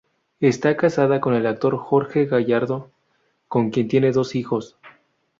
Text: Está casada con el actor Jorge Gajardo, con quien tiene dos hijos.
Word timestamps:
Está 0.39 0.77
casada 0.77 1.21
con 1.21 1.35
el 1.35 1.45
actor 1.45 1.77
Jorge 1.77 2.25
Gajardo, 2.25 2.89
con 3.47 3.69
quien 3.69 3.87
tiene 3.87 4.11
dos 4.11 4.33
hijos. 4.33 4.79